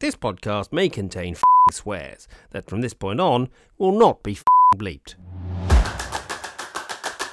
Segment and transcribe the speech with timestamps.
[0.00, 1.34] This podcast may contain
[1.72, 3.48] swears that from this point on
[3.78, 4.38] will not be
[4.76, 5.16] bleeped.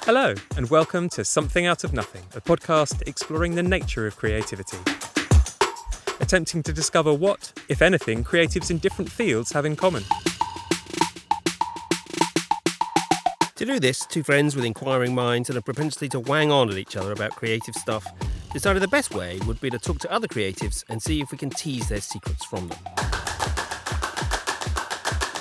[0.02, 4.78] Hello, and welcome to Something Out of Nothing, a podcast exploring the nature of creativity.
[6.18, 10.02] Attempting to discover what, if anything, creatives in different fields have in common.
[13.54, 16.78] To do this, two friends with inquiring minds and a propensity to wang on at
[16.78, 18.04] each other about creative stuff
[18.56, 21.36] decided the best way would be to talk to other creatives and see if we
[21.36, 22.78] can tease their secrets from them.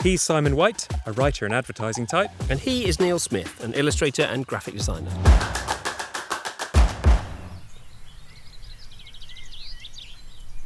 [0.04, 2.30] He's Simon White, a writer and advertising type.
[2.50, 5.10] And he is Neil Smith, an illustrator and graphic designer.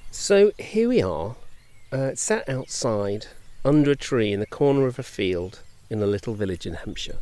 [0.09, 1.35] So here we are,
[1.91, 3.27] uh, sat outside
[3.63, 5.59] under a tree in the corner of a field
[5.91, 7.19] in a little village in Hampshire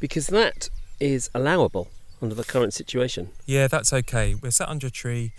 [0.00, 1.88] because that is allowable
[2.22, 3.30] under the current situation.
[3.46, 4.34] Yeah, that's okay.
[4.40, 5.32] We're sat under a tree,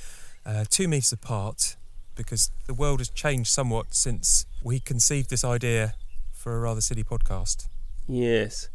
[0.45, 1.75] uh, two metres apart,
[2.15, 5.95] because the world has changed somewhat since we conceived this idea
[6.33, 7.67] for a rather silly podcast.
[8.07, 8.67] Yes.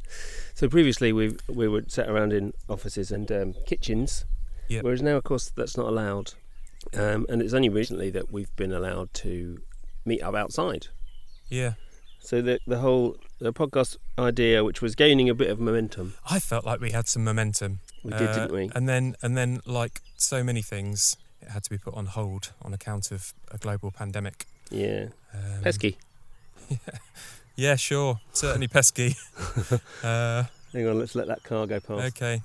[0.54, 4.24] So previously we we were sat around in offices and um, kitchens,
[4.68, 4.84] Yep.
[4.84, 6.32] whereas now, of course, that's not allowed.
[6.94, 9.60] Um, and it's only recently that we've been allowed to
[10.06, 10.86] meet up outside.
[11.50, 11.74] Yeah.
[12.20, 16.40] So the the whole the podcast idea, which was gaining a bit of momentum, I
[16.40, 17.80] felt like we had some momentum.
[18.04, 18.70] We did, Uh, didn't we?
[18.74, 22.52] And then, and then, like so many things, it had to be put on hold
[22.62, 24.46] on account of a global pandemic.
[24.70, 25.96] Yeah, Um, pesky.
[26.70, 26.76] Yeah,
[27.56, 28.20] yeah, sure.
[28.32, 29.16] Certainly pesky.
[30.02, 32.16] uh, Hang on, let's let that car go past.
[32.16, 32.42] okay.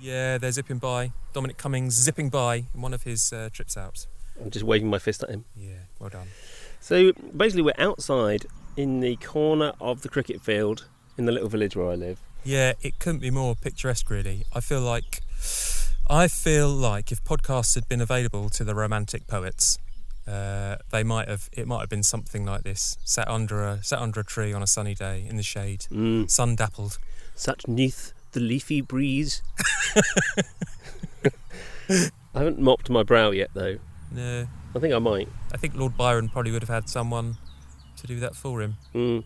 [0.00, 1.12] Yeah, they're zipping by.
[1.32, 4.06] Dominic Cummings zipping by in one of his uh, trips out.
[4.40, 5.44] I'm just waving my fist at him.
[5.56, 6.28] Yeah, well done.
[6.80, 10.86] So basically, we're outside in the corner of the cricket field
[11.18, 12.18] in the little village where I live.
[12.44, 14.44] Yeah, it couldn't be more picturesque, really.
[14.54, 15.20] I feel like,
[16.08, 19.78] I feel like if podcasts had been available to the romantic poets,
[20.26, 21.48] uh, they might have.
[21.52, 24.62] It might have been something like this: sat under a sat under a tree on
[24.62, 26.30] a sunny day in the shade, Mm.
[26.30, 26.98] sun dappled.
[27.34, 29.42] Such neath the leafy breeze.
[31.90, 33.78] I haven't mopped my brow yet, though.
[34.12, 35.28] No, I think I might.
[35.52, 37.38] I think Lord Byron probably would have had someone
[37.96, 38.76] to do that for him.
[38.94, 39.24] Mm.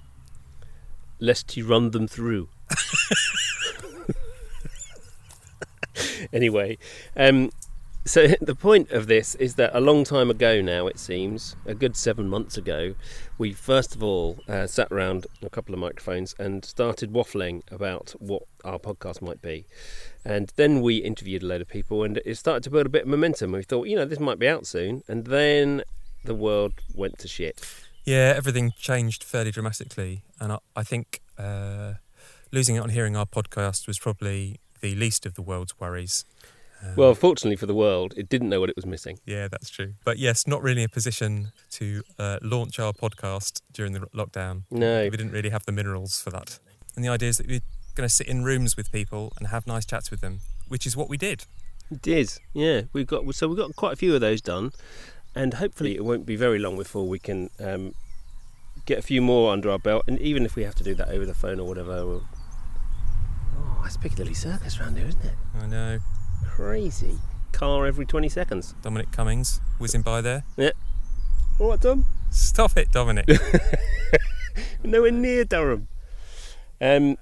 [1.20, 2.48] Lest he run them through.
[6.32, 6.78] anyway,
[7.16, 7.50] um,
[8.06, 11.74] so the point of this is that a long time ago now, it seems, a
[11.74, 12.94] good seven months ago,
[13.38, 18.14] we first of all uh, sat around a couple of microphones and started waffling about
[18.18, 19.66] what our podcast might be.
[20.24, 23.02] And then we interviewed a load of people, and it started to build a bit
[23.02, 23.52] of momentum.
[23.52, 25.02] We thought, you know, this might be out soon.
[25.08, 25.82] And then
[26.24, 27.60] the world went to shit.
[28.04, 31.94] Yeah, everything changed fairly dramatically, and I, I think uh,
[32.54, 36.24] losing out on hearing our podcast was probably the least of the world's worries.
[36.82, 39.18] Um, Well, fortunately for the world, it didn't know what it was missing.
[39.26, 39.94] yeah, that's true.
[40.04, 44.62] But yes, not really a position to uh, launch our podcast during the lockdown.
[44.70, 45.02] No.
[45.04, 46.58] We didn't really have the minerals for that.
[46.94, 47.60] And the idea is that we're
[47.96, 50.96] going to sit in rooms with people and have nice chats with them, which is
[50.96, 51.46] what we did.
[51.90, 52.82] It is, yeah.
[52.92, 54.72] We've got so we've got quite a few of those done,
[55.34, 57.94] and hopefully it won't be very long before we can um,
[58.86, 60.04] get a few more under our belt.
[60.06, 62.22] And even if we have to do that over the phone or whatever, we'll...
[63.84, 65.34] that's Piccadilly Circus round here, isn't it?
[65.60, 65.98] I know.
[66.48, 67.18] Crazy
[67.52, 68.74] car every twenty seconds.
[68.82, 70.44] Dominic Cummings whizzing by there.
[70.56, 70.72] Yeah.
[71.60, 72.04] All right, Dom.
[72.30, 73.28] Stop it, Dominic.
[74.82, 75.86] Nowhere near Durham.
[76.80, 77.16] Um,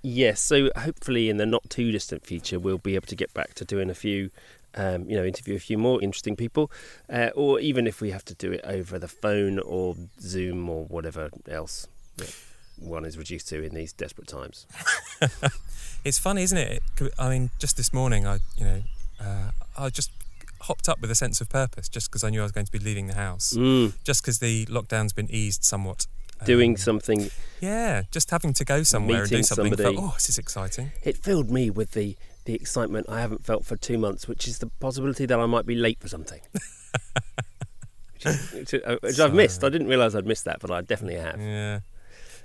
[0.00, 3.54] yes, so hopefully in the not too distant future we'll be able to get back
[3.54, 4.30] to doing a few,
[4.74, 6.70] um, you know, interview a few more interesting people,
[7.10, 10.84] uh, or even if we have to do it over the phone or Zoom or
[10.84, 11.86] whatever else
[12.16, 12.34] that
[12.78, 14.66] one is reduced to in these desperate times.
[16.04, 16.82] It's funny, isn't it?
[17.18, 18.82] I mean, just this morning, I you know,
[19.20, 20.12] uh, I just
[20.60, 22.70] hopped up with a sense of purpose, just because I knew I was going to
[22.70, 26.06] be leaving the house, Mm, just because the lockdown's been eased somewhat.
[26.44, 29.74] doing Um, something, yeah, just having to go somewhere and do something.
[29.74, 30.92] felt, oh, this is exciting.
[31.02, 34.58] it filled me with the the excitement I haven't felt for two months, which is
[34.58, 36.40] the possibility that I might be late for something.
[38.14, 39.64] which, is- which, uh, which I've missed.
[39.64, 41.40] I didn't realise I'd missed that, but I definitely have.
[41.40, 41.80] Yeah,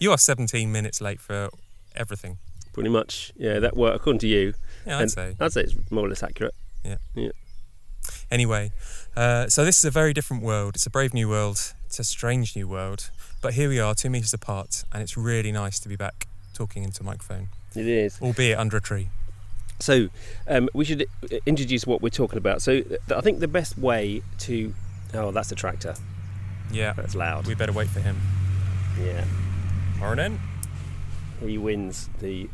[0.01, 1.49] you are 17 minutes late for
[1.95, 2.37] everything.
[2.73, 3.59] Pretty much, yeah.
[3.59, 4.53] That worked according to you.
[4.85, 5.35] Yeah, I'd And say.
[5.39, 6.53] I'd say it's more or less accurate.
[6.83, 6.97] Yeah.
[7.15, 7.29] Yeah.
[8.31, 8.71] Anyway,
[9.15, 10.75] uh, so this is a very different world.
[10.75, 11.73] It's a brave new world.
[11.85, 13.11] It's a strange new world.
[13.41, 16.83] But here we are, two meters apart, and it's really nice to be back talking
[16.83, 18.19] into a microphone, It is.
[18.21, 19.09] albeit under a tree.
[19.79, 20.09] So,
[20.47, 22.61] um, we should uh, introduce what we're talking about.
[22.61, 24.73] So, th- I think the best way to.
[25.13, 25.95] Oh, that's a tractor.
[26.71, 27.47] Yeah, That's loud.
[27.47, 28.15] we better wait for him.
[28.99, 29.25] Yeah.
[30.01, 30.39] Morning.
[31.45, 32.49] He wins the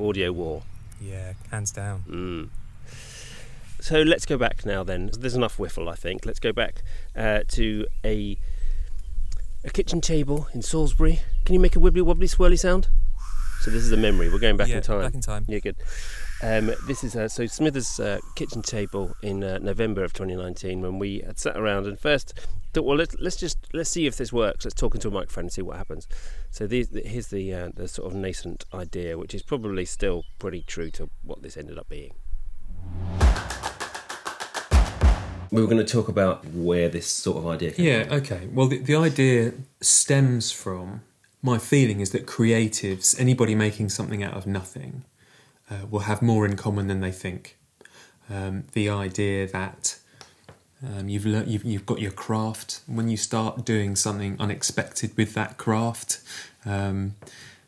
[0.00, 0.62] audio war.
[0.98, 2.02] Yeah, hands down.
[2.08, 2.48] Mm.
[3.78, 4.84] So let's go back now.
[4.84, 6.24] Then there's enough whiffle, I think.
[6.24, 6.82] Let's go back
[7.14, 8.38] uh, to a
[9.64, 11.20] a kitchen table in Salisbury.
[11.44, 12.88] Can you make a wibbly wobbly swirly sound?
[13.60, 14.30] So this is a memory.
[14.30, 15.02] We're going back yeah, in time.
[15.02, 15.44] back in time.
[15.46, 15.76] Yeah, good.
[16.40, 20.98] Um, this is uh, so Smithers' uh, kitchen table in uh, November of 2019 when
[21.00, 22.38] we had sat around and first
[22.72, 24.64] thought, well, let's, let's just let's see if this works.
[24.64, 26.06] Let's talk into a microphone and see what happens.
[26.50, 30.62] So these, here's the uh, the sort of nascent idea, which is probably still pretty
[30.62, 32.14] true to what this ended up being.
[35.50, 38.10] We were going to talk about where this sort of idea came from.
[38.10, 38.48] Yeah, okay.
[38.52, 41.00] Well, the, the idea stems from
[41.42, 45.04] my feeling is that creatives, anybody making something out of nothing,
[45.70, 47.56] uh, will have more in common than they think.
[48.30, 49.98] Um, the idea that
[50.86, 52.80] um, you've, you've you've got your craft.
[52.86, 56.20] When you start doing something unexpected with that craft,
[56.64, 57.14] um,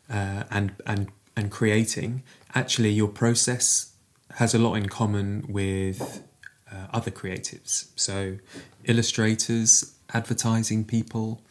[0.09, 2.23] uh, and and and creating,
[2.55, 3.93] actually your process
[4.35, 6.23] has a lot in common with
[6.71, 7.87] uh, other creatives.
[7.95, 8.37] So,
[8.85, 11.41] illustrators, advertising people,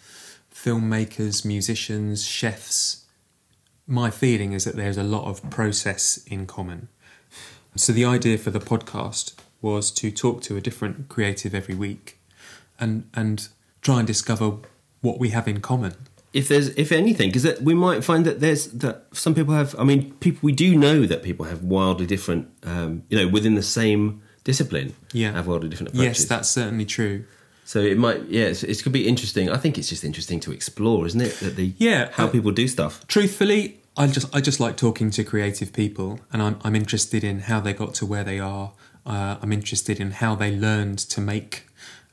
[0.55, 3.05] filmmakers, musicians, chefs.
[3.91, 6.89] My feeling is that there's a lot of process in common.
[7.77, 12.19] So, the idea for the podcast was to talk to a different creative every week
[12.79, 13.49] and, and
[13.83, 14.59] try and discover
[15.01, 15.95] what we have in common.
[16.33, 19.85] if there's if anything because we might find that there's that some people have i
[19.91, 23.63] mean people we do know that people have wildly different um, you know within the
[23.81, 25.33] same discipline Yeah.
[25.33, 27.25] have wildly different approaches Yes, that's certainly true.
[27.65, 30.53] so it might yeah it's, it could be interesting i think it's just interesting to
[30.53, 34.41] explore isn't it that the Yeah, how uh, people do stuff Truthfully, I just I
[34.41, 38.07] just like talking to creative people, and I'm I'm interested in how they got to
[38.07, 38.73] where they are.
[39.07, 41.67] Uh, I'm interested in how they learned to make,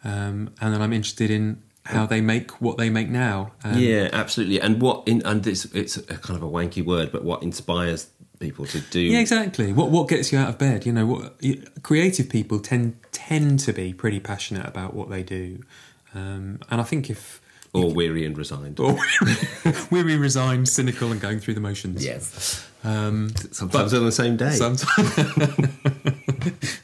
[0.03, 3.53] um, and then I'm interested in how they make what they make now.
[3.63, 7.13] Um, yeah absolutely and what in and it's it's a kind of a wanky word
[7.13, 8.09] but what inspires
[8.39, 9.73] people to do Yeah, exactly.
[9.73, 10.85] What what gets you out of bed?
[10.85, 11.41] You know, what
[11.83, 15.63] creative people tend tend to be pretty passionate about what they do,
[16.13, 17.41] um, and I think if
[17.73, 18.79] or weary and resigned.
[18.79, 18.97] Or
[19.91, 22.03] weary, resigned, cynical, and going through the motions.
[22.03, 22.65] yes.
[22.83, 24.51] Um, sometimes on the same day.
[24.51, 25.13] sometimes,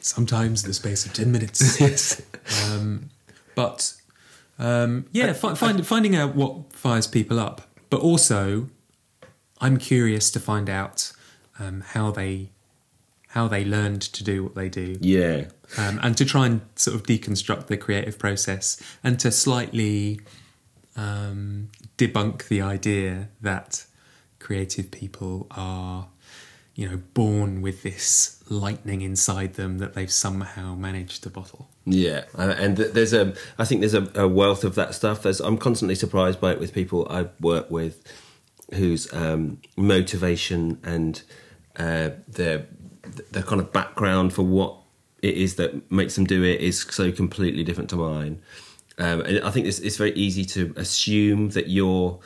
[0.00, 1.80] sometimes in the space of ten minutes.
[1.80, 2.20] yes.
[2.68, 3.10] Um,
[3.54, 3.94] but
[4.58, 8.68] um, yeah, fi- find, finding out what fires people up, but also
[9.60, 11.12] I'm curious to find out
[11.58, 12.50] um, how they
[13.28, 15.46] how they learned to do what they do, yeah.
[15.78, 20.20] Um, and to try and sort of deconstruct the creative process and to slightly
[20.96, 23.86] um, debunk the idea that
[24.38, 26.08] creative people are
[26.74, 31.68] you know born with this lightning inside them that they've somehow managed to bottle.
[31.86, 35.22] Yeah, and th- there's a, I think there's a, a wealth of that stuff.
[35.22, 38.02] There's, I'm constantly surprised by it with people I work with,
[38.72, 41.22] whose um, motivation and
[41.76, 42.66] uh, their
[43.30, 44.78] their kind of background for what
[45.22, 48.42] it is that makes them do it is so completely different to mine.
[48.98, 52.18] Um, and I think it's, it's very easy to assume that you're,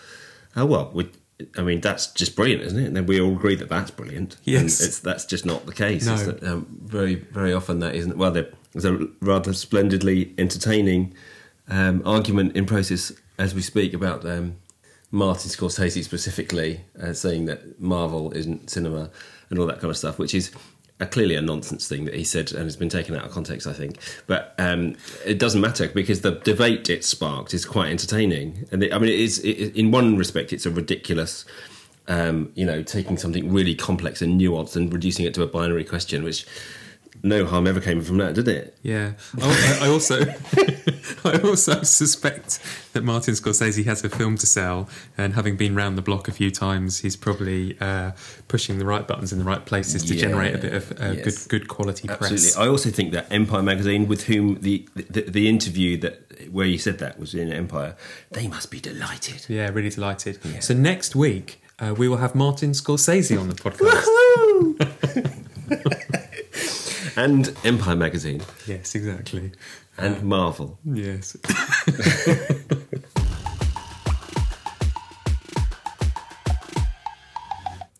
[0.56, 1.10] oh well, we,
[1.56, 2.86] I mean that's just brilliant, isn't it?
[2.86, 4.36] And then we all agree that that's brilliant.
[4.44, 4.80] Yes.
[4.80, 6.06] and it's that's just not the case.
[6.06, 6.16] No.
[6.16, 8.16] That, um, very very often that isn't.
[8.16, 11.14] Well, there's a rather splendidly entertaining
[11.68, 14.56] um, argument in process as we speak about um,
[15.10, 19.10] Martin Scorsese specifically uh, saying that Marvel isn't cinema
[19.48, 20.50] and all that kind of stuff, which is
[21.00, 23.66] a, clearly a nonsense thing that he said and has been taken out of context,
[23.66, 23.98] I think.
[24.26, 28.66] But um, it doesn't matter because the debate it sparked is quite entertaining.
[28.72, 31.44] And I mean, it is it, in one respect, it's a ridiculous.
[32.10, 35.84] Um, you know, taking something really complex and nuanced and reducing it to a binary
[35.84, 36.46] question, which
[37.22, 38.76] no harm ever came from that, did it?
[38.82, 40.20] Yeah, I, I also
[41.24, 42.60] I also suspect
[42.92, 46.32] that Martin Scorsese has a film to sell, and having been round the block a
[46.32, 48.12] few times, he's probably uh,
[48.48, 51.12] pushing the right buttons in the right places to Yeah, generate a bit of uh,
[51.12, 51.46] yes.
[51.46, 52.38] good good quality Absolutely.
[52.38, 52.56] press.
[52.56, 56.22] I also think that Empire magazine, with whom the, the the interview that
[56.52, 57.96] where you said that was in Empire,
[58.30, 59.44] they must be delighted.
[59.48, 60.38] Yeah, really delighted.
[60.44, 60.60] Yeah.
[60.60, 64.06] So next week uh, we will have Martin Scorsese on the podcast.
[67.18, 69.50] and Empire magazine yes, exactly.
[69.98, 70.78] and Marvel.
[70.84, 71.36] Yes.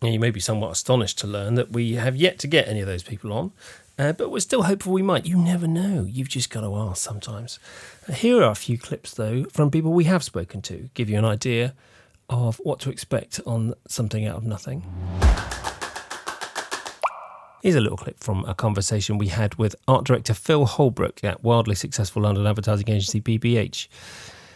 [0.01, 2.79] Now, You may be somewhat astonished to learn that we have yet to get any
[2.79, 3.51] of those people on,
[3.97, 5.25] uh, but we're still hopeful we might.
[5.25, 6.05] You never know.
[6.07, 7.59] You've just got to ask sometimes.
[8.07, 11.17] Uh, here are a few clips, though, from people we have spoken to, give you
[11.17, 11.73] an idea
[12.29, 14.85] of what to expect on something out of nothing.
[17.61, 21.43] Here's a little clip from a conversation we had with art director Phil Holbrook at
[21.43, 23.89] wildly successful London advertising agency BBH.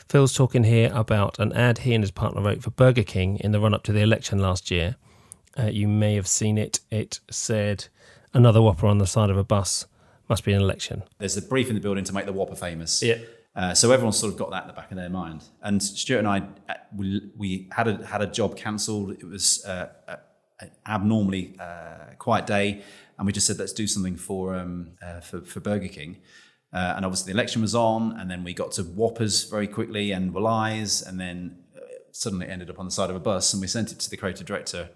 [0.08, 3.52] Phil's talking here about an ad he and his partner wrote for Burger King in
[3.52, 4.96] the run up to the election last year.
[5.60, 6.80] Uh, you may have seen it.
[6.92, 7.88] It said,
[8.34, 9.86] Another Whopper on the side of a bus
[10.30, 11.04] Must be an election.
[11.18, 13.04] There's a brief in the building to make the Whopper famous.
[13.04, 13.18] Yeah.
[13.54, 15.44] Uh, so everyone's sort of got that in the back of their mind.
[15.62, 19.12] And Stuart and I, uh, we, we had a had a job cancelled.
[19.12, 20.18] It was uh, an
[20.88, 22.84] abnormally uh, quiet day,
[23.18, 26.18] and we just said let's do something for um, uh, for, for Burger King.
[26.72, 30.12] Uh, and obviously the election was on, and then we got to Whoppers very quickly
[30.12, 31.80] and Wallies, and then uh,
[32.12, 33.54] suddenly it ended up on the side of a bus.
[33.54, 34.90] And we sent it to the creative director,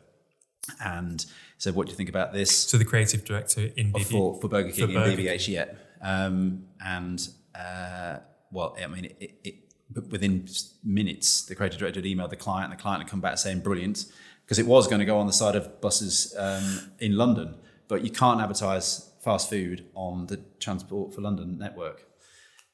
[0.83, 1.25] and
[1.57, 4.05] said, "What do you think about this?" To the creative director in BB.
[4.05, 5.77] for, for Burger King For Burger in BBH yet.
[6.01, 8.17] Um, and uh,
[8.51, 10.47] well, I mean, it, it, it, within
[10.83, 13.59] minutes, the creative director had emailed the client, and the client had come back saying
[13.59, 14.05] brilliant
[14.47, 17.55] because it was going to go on the side of buses um, in London,
[17.89, 22.05] but you can't advertise fast food on the Transport for London network.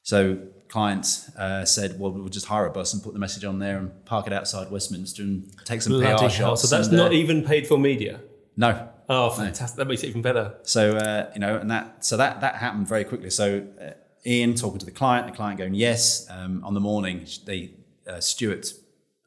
[0.02, 0.38] So
[0.68, 3.78] clients uh, said, well, we'll just hire a bus and put the message on there
[3.78, 6.36] and park it outside Westminster and take some PR Bloody shots.
[6.36, 6.56] hell.
[6.56, 8.20] So that's and, uh, not even paid for media.
[8.56, 9.76] no, Oh, fantastic!
[9.76, 10.54] That makes it even better.
[10.62, 13.28] so uh, you know, and that so that that happened very quickly.
[13.28, 13.90] So uh,
[14.24, 16.26] Ian talking to the client, the client going yes.
[16.30, 17.74] Um, on the morning, they
[18.08, 18.72] uh, Stuart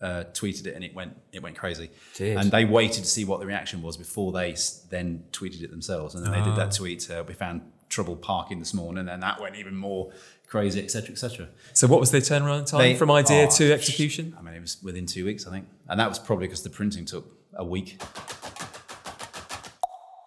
[0.01, 1.89] uh, tweeted it, and it went it went crazy.
[2.16, 2.39] Jeez.
[2.39, 5.72] And they waited to see what the reaction was before they s- then tweeted it
[5.72, 6.13] themselves.
[6.16, 7.10] And then they did that tweet.
[7.10, 10.12] Uh, we found trouble parking this morning, and then that went even more
[10.48, 11.48] crazy, etc., etc.
[11.74, 14.36] So what was their turnaround time They- from idea oh, to execution?
[14.38, 16.70] I mean, it was within two weeks, I think, and that was probably because the
[16.70, 17.25] printing took
[17.56, 18.00] a week.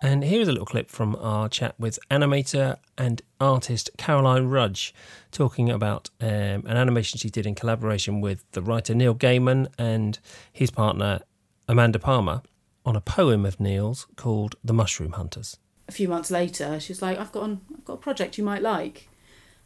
[0.02, 4.94] And here's a little clip from our chat with animator and artist Caroline Rudge,
[5.30, 10.18] talking about um, an animation she did in collaboration with the writer Neil Gaiman and
[10.50, 11.20] his partner
[11.68, 12.40] Amanda Palmer
[12.86, 15.58] on a poem of Neil's called The Mushroom Hunters.
[15.86, 18.44] a few months later, she was like, "I've got an, I've got a project you
[18.44, 19.08] might like.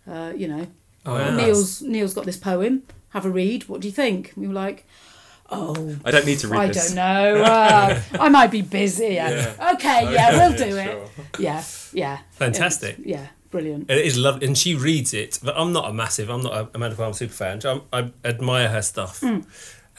[0.06, 0.66] Uh, you know,
[1.06, 2.82] Oh, Neil's Neil's got this poem.
[3.10, 3.68] Have a read.
[3.68, 4.86] What do you think?" We were like,
[5.50, 6.76] "Oh, I don't need to read this.
[6.76, 6.94] I this.
[6.94, 7.42] don't know.
[7.44, 9.14] Uh, I might be busy.
[9.14, 9.72] Yeah.
[9.74, 11.08] Okay, yeah, we'll do it.
[11.38, 12.18] Yeah, yeah.
[12.32, 12.98] Fantastic.
[12.98, 13.90] It- yeah, brilliant.
[13.90, 15.38] It is lovely, and she reads it.
[15.42, 17.60] But I'm not a massive, I'm not a Amanda Palmer super fan.
[17.64, 19.22] I'm, I admire her stuff,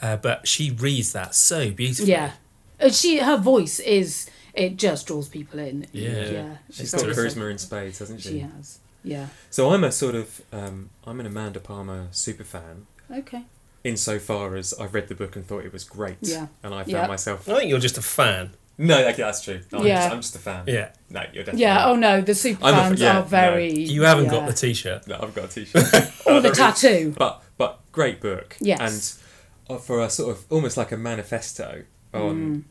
[0.02, 2.10] uh, but she reads that so beautifully.
[2.12, 2.32] Yeah,
[2.80, 5.86] and she her voice is it just draws people in.
[5.92, 6.30] Yeah.
[6.30, 6.56] yeah.
[6.70, 8.28] She's it's got very- charisma in spades, hasn't she?
[8.30, 8.78] She has.
[9.04, 9.26] Yeah.
[9.50, 12.86] So I'm a sort of um, I'm an Amanda Palmer super fan.
[13.10, 13.44] Okay.
[13.86, 16.46] Insofar as I've read the book and thought it was great, Yeah.
[16.62, 17.06] and I found Yeah.
[17.06, 17.48] myself.
[17.48, 18.50] I think you're just a fan.
[18.78, 19.60] No, okay, that's true.
[19.72, 19.94] No, I'm, Yeah.
[20.02, 20.64] just, I'm just a fan.
[20.66, 20.88] Yeah.
[21.08, 21.60] No, you're definitely.
[21.62, 21.74] Yeah.
[21.74, 21.88] not.
[21.88, 23.72] Oh no, the super I'm a- fans yeah, are very.
[23.72, 24.30] You haven't yeah.
[24.32, 25.06] got the T-shirt.
[25.06, 25.84] No, I've got a T-shirt.
[26.26, 27.14] or the tattoo.
[27.16, 28.56] but but great book.
[28.60, 29.20] Yes.
[29.68, 32.62] And uh, for a sort of almost like a manifesto on, Mm.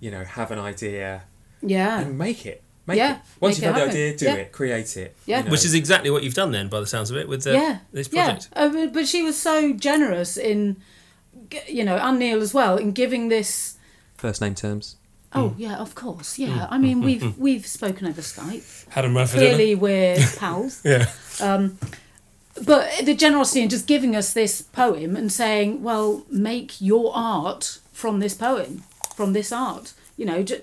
[0.00, 1.22] you know, have an idea
[1.62, 2.00] Yeah.
[2.00, 2.62] and make it.
[2.88, 3.20] Make Yeah, it.
[3.40, 4.34] Once make you've it had the idea, do Yeah.
[4.34, 5.14] it, create it.
[5.26, 5.38] Yeah.
[5.38, 5.50] you know.
[5.50, 7.78] Which is exactly what you've done then, by the sounds of it, with the, yeah,
[7.92, 8.48] this project.
[8.56, 10.76] Yeah, uh, but- but she was so generous in,
[11.68, 13.76] you know, and Neil as well in giving this.
[14.16, 14.96] first name terms.
[15.34, 15.54] Oh mm.
[15.58, 16.38] yeah, of course.
[16.38, 16.68] Yeah, mm.
[16.70, 18.88] I mean mm, we've we've spoken over Skype.
[18.88, 19.54] Had them right for dinner.
[19.54, 20.80] Clearly we're pals.
[20.84, 21.06] Yeah.
[21.40, 21.78] Um,
[22.64, 27.78] But the generosity in just giving us this poem and saying, well, make your art
[27.92, 28.82] from this poem,
[29.14, 29.92] from this art.
[30.16, 30.62] You know, j- j-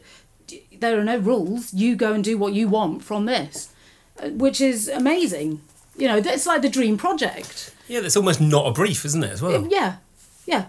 [0.79, 1.73] there are no rules.
[1.73, 3.69] You go and do what you want from this,
[4.21, 5.61] uh, which is amazing.
[5.97, 7.73] You know, it's like the dream project.
[7.87, 9.67] Yeah, that's almost not a brief, isn't it, as well?
[9.69, 9.97] Yeah,
[10.45, 10.65] yeah.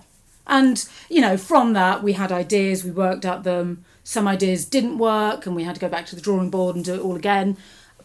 [0.46, 3.84] And, you know, from that, we had ideas, we worked at them.
[4.04, 6.84] Some ideas didn't work, and we had to go back to the drawing board and
[6.84, 7.56] do it all again.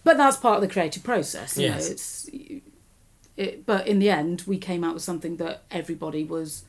[0.04, 1.58] But that's part of the creative process.
[1.58, 1.86] You Yes.
[1.86, 2.30] know, it's.
[3.38, 6.64] It, but in the end, we came out with something that everybody was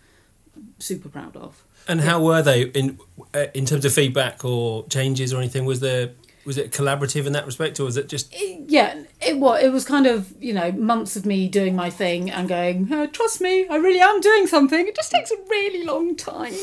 [0.79, 1.63] super proud of.
[1.89, 2.99] And how were they in
[3.35, 5.65] uh, in terms of feedback or changes or anything?
[5.65, 6.11] Was there
[6.45, 9.63] was it collaborative in that respect, or was it just Yeah, it was.
[9.63, 13.07] It was kind of you know months of me doing my thing and going, oh,
[13.07, 14.87] trust me, I really am doing something.
[14.87, 16.55] It just takes a really long time.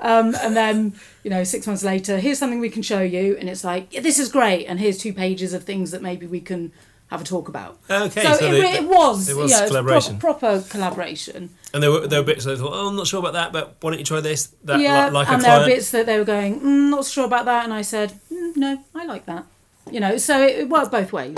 [0.00, 0.94] Um, and then
[1.24, 4.00] you know six months later, here's something we can show you, and it's like yeah,
[4.00, 6.72] this is great, and here's two pages of things that maybe we can
[7.08, 7.78] have a talk about.
[7.90, 8.22] okay?
[8.22, 10.18] so it, they- re- it was, it was you know, collaboration.
[10.18, 11.50] proper, proper collaboration.
[11.72, 13.52] and there were there were bits that I thought, oh, I'm not sure about that,
[13.52, 14.52] but why don't you try this?
[14.64, 17.24] That yeah, like, like and there were bits that they were going, mm, not sure
[17.24, 19.44] about that, and I said, mm, no, I like that.
[19.90, 21.36] You know, so it, it worked both ways.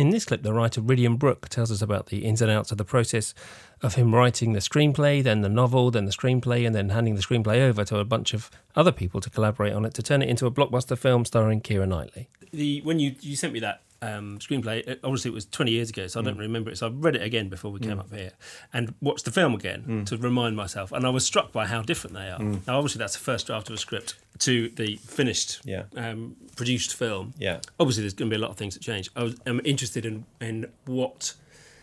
[0.00, 2.78] In this clip, the writer Rhidian Brook tells us about the ins and outs of
[2.78, 3.34] the process
[3.82, 7.20] of him writing the screenplay, then the novel, then the screenplay, and then handing the
[7.20, 10.30] screenplay over to a bunch of other people to collaborate on it to turn it
[10.30, 12.30] into a blockbuster film starring Keira Knightley.
[12.50, 15.90] The when you you sent me that um, screenplay, it- obviously it was 20 years
[15.90, 16.40] ago, so I don't mm.
[16.40, 16.78] remember it.
[16.78, 18.00] So I read it again before we came mm.
[18.00, 18.32] up here
[18.72, 20.06] and watched the film again mm.
[20.06, 22.38] to remind myself, and I was struck by how different they are.
[22.38, 25.84] Now, obviously, that's the first draft of a script to the finished, Yeah.
[25.96, 27.60] um, produced film Yeah.
[27.78, 29.10] obviously there's going to be a lot of things that change.
[29.14, 31.34] I was, am interested in in what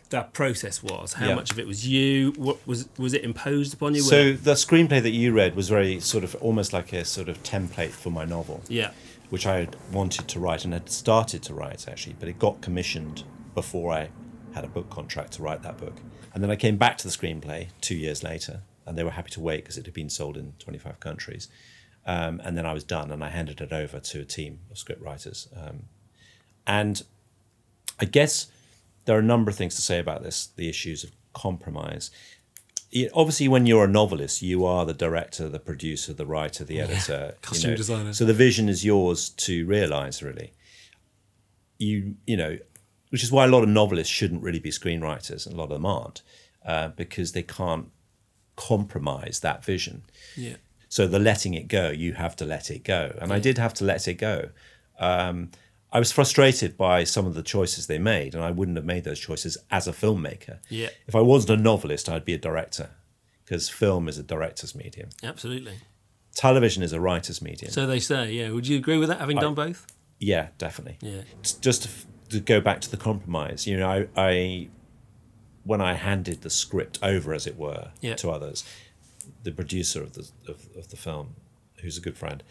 [0.09, 1.13] that process was.
[1.13, 1.35] How Yeah.
[1.35, 2.33] much of it was you?
[2.37, 4.01] What was was it imposed upon you?
[4.01, 7.41] So the screenplay that you read was very sort of almost like a sort of
[7.43, 8.61] template for my novel.
[8.67, 8.91] yeah,
[9.29, 12.61] which I had wanted to write and had started to write actually, but it got
[12.61, 14.09] commissioned before I
[14.53, 15.95] had a book contract to write that book.
[16.33, 19.31] And then I came back to the screenplay two years later, and they were happy
[19.31, 21.47] to wait because it had been sold in 25 countries.
[22.05, 24.77] Um, and then I was done, and I handed it over to a team of
[24.77, 25.49] script writers.
[25.55, 25.83] Um,
[26.65, 27.01] and
[27.99, 28.47] I guess
[29.05, 32.11] there are a number of things to say about this the issues of compromise.
[32.89, 36.79] Yeah, Obviously, when you're a novelist, you are the director, the producer, the writer, the
[36.79, 37.77] editor, you costume know.
[37.77, 38.13] designer.
[38.13, 40.53] So the vision is yours to realize, really.
[41.77, 42.57] You, you know,
[43.09, 45.69] which is why a lot of novelists shouldn't really be screenwriters, and a lot of
[45.71, 46.21] them aren't,
[46.65, 47.89] uh, because they can't
[48.55, 50.03] compromise that vision.
[50.35, 50.55] Yeah.
[50.89, 53.73] So the letting it go, you have to let it go, and I did have
[53.75, 54.49] to let it go.
[54.99, 55.51] Um,
[55.97, 59.03] I was frustrated by some of the choices they made, and I wouldn't have made
[59.03, 60.59] those choices as a filmmaker.
[60.69, 60.89] Yeah.
[61.07, 62.91] If I wasn't a novelist, I'd be a director,
[63.43, 65.09] because film is a director's medium.
[65.23, 65.73] absolutely.
[66.35, 67.71] Television is a writer's medium.
[67.71, 68.31] So they say.
[68.31, 69.19] Yeah, would you agree with that?
[69.19, 69.87] Having done both?
[70.19, 70.97] yeah, definitely.
[71.01, 71.21] Yeah.
[71.61, 74.67] Just to, f- to go back to the compromise, you know, I, I
[75.63, 78.15] when I handed the script over, as it were, Yeah.
[78.17, 78.63] to others,
[79.41, 81.35] the producer of the of, of the film,
[81.81, 82.43] who's a good friend,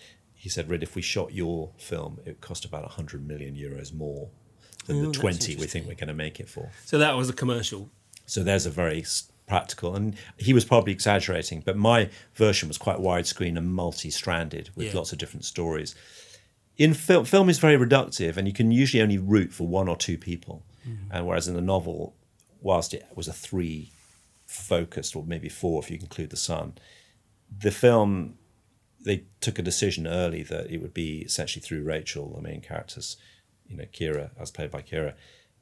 [0.47, 3.93] he said, "Rid, if we shot your film, it would cost about hundred million euros
[3.93, 4.29] more
[4.87, 7.29] than Oh, the twenty we think we're going to make it for." So that was
[7.29, 7.91] a commercial.
[8.27, 9.05] So there's a very
[9.49, 14.87] practical, and he was probably exaggerating, but my version was quite widescreen and multi-stranded with
[14.87, 14.95] Yeah.
[14.95, 15.97] lots of different stories.
[16.77, 19.97] In film, film is very reductive, and you can usually only root for one or
[19.97, 21.11] two people, mm-hmm.
[21.11, 22.15] and whereas in the novel,
[22.61, 23.91] whilst it was a three
[24.47, 26.75] focused, or maybe four if you include the son,
[27.67, 28.39] the film
[29.07, 33.17] they took a decision early that it would be essentially through Rachel, the main characters,
[33.67, 35.15] you know, Keira, as played by Keira,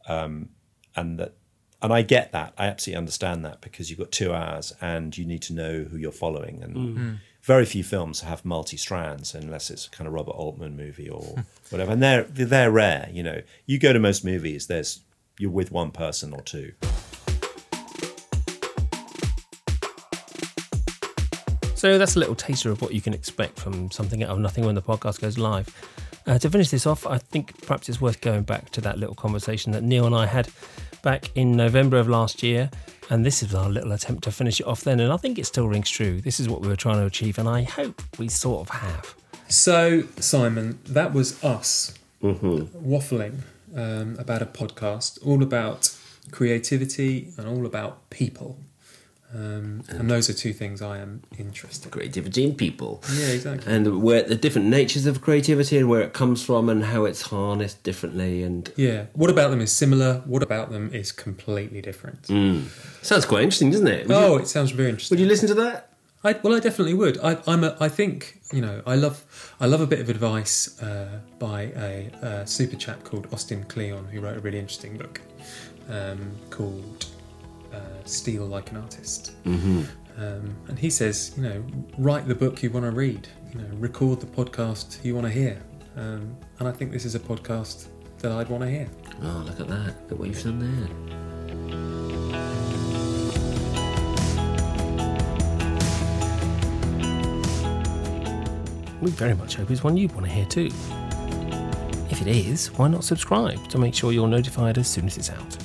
[0.08, 0.48] um,
[0.96, 1.34] and that,
[1.82, 5.26] and I get that, I absolutely understand that because you've got two hours and you
[5.26, 9.86] need to know who you're following, and very few films have multi strands unless it's
[9.86, 13.10] a kind of Robert Altman movie or whatever, and they're they're rare.
[13.12, 15.00] You know, you go to most movies, there's
[15.38, 16.72] you're with one person or two.
[21.84, 24.64] So that's a little taster of what you can expect from something out of nothing
[24.64, 25.68] when the podcast goes live.
[26.26, 29.14] Uh, to finish this off, I think perhaps it's worth going back to that little
[29.14, 30.48] conversation that Neil and I had
[31.02, 32.70] back in November of last year.
[33.10, 34.98] And this is our little attempt to finish it off then.
[34.98, 36.22] And I think it still rings true.
[36.22, 37.36] This is what we were trying to achieve.
[37.36, 39.14] And I hope we sort of have.
[39.48, 43.40] So, Simon, that was us waffling
[43.76, 45.94] um, about a podcast all about
[46.30, 48.56] creativity and all about people.
[49.34, 51.90] Um, and those are two things I am interested in.
[51.90, 53.02] Creativity in people.
[53.12, 53.72] Yeah, exactly.
[53.72, 57.22] And where the different natures of creativity and where it comes from and how it's
[57.22, 59.06] harnessed differently and Yeah.
[59.14, 60.22] What about them is similar?
[60.26, 62.26] What about them is completely different?
[63.02, 64.06] sounds quite interesting, doesn't it?
[64.06, 65.16] Would, Oh, you, it sounds very interesting.
[65.16, 65.90] would you listen to that?
[66.22, 67.18] I, well, I definitely would.
[67.22, 68.80] I, I'm a, I think you know.
[68.86, 69.24] I love.
[69.60, 74.06] I love a bit of advice uh, by a, uh super chap called Austin Kleon,
[74.06, 75.20] who wrote a really interesting book
[75.90, 77.06] um, called
[77.74, 79.82] uh, "Steal Like an Artist." Mm-hmm.
[80.16, 81.64] Um, and he says, you know,
[81.98, 83.26] write the book you want to read.
[83.52, 85.60] You know, record the podcast you want to hear.
[85.96, 88.88] Um, and I think this is a podcast that I'd want to hear.
[89.22, 89.86] Oh, look at that.
[90.02, 90.88] Look at what you've done there.
[99.00, 100.70] We very much hope it's one you'd want to hear too.
[102.10, 105.30] If it is, why not subscribe to make sure you're notified as soon as it's
[105.30, 105.58] out?